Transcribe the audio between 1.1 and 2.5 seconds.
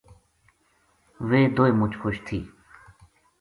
ویہ دوئے مُچ خوش تھی